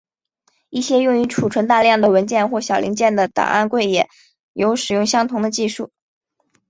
[0.71, 4.09] 一些用于储存大量的文件或小零件的档案柜也
[4.53, 5.91] 有使用相同的技术。